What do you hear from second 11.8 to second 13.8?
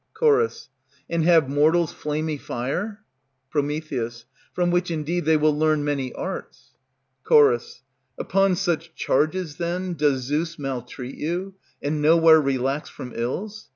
and nowhere relax from ills?